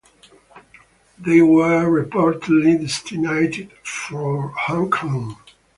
They 1.19 1.43
were 1.43 1.83
reportedly 1.85 2.81
destined 2.81 3.71
for 3.83 4.47
Hong 4.47 4.89
Kong. 4.89 5.37